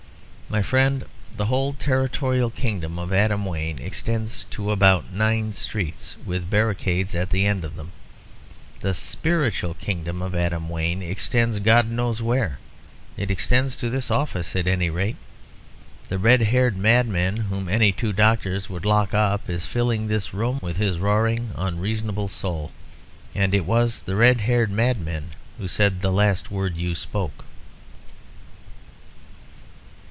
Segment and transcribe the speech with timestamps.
[0.51, 1.05] My friend,
[1.37, 7.29] the whole territorial kingdom of Adam Wayne extends to about nine streets, with barricades at
[7.29, 7.93] the end of them.
[8.73, 12.59] But the spiritual kingdom of Adam Wayne extends, God knows where
[13.15, 15.15] it extends to this office, at any rate.
[16.09, 20.59] The red haired madman whom any two doctors would lock up is filling this room
[20.61, 22.73] with his roaring, unreasonable soul.
[23.33, 27.45] And it was the red haired madman who said the last word you spoke."